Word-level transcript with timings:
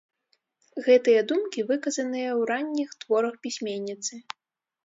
Гэтыя 0.85 1.19
думкі 1.33 1.65
выказаныя 1.71 2.29
ў 2.39 2.49
ранніх 2.53 2.89
творах 3.05 3.35
пісьменніцы. 3.45 4.13